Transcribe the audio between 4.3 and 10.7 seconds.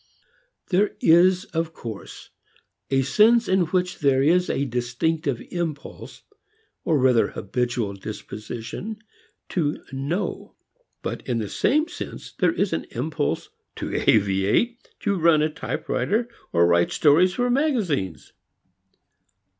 a distinctive impulse, or rather habitual disposition, to know.